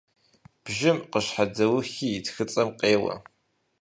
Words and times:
Бжьым 0.63 0.97
къыщхьэдэухи, 1.11 2.07
и 2.17 2.19
тхыцӀэм 2.25 2.69
къеуэ. 2.79 3.15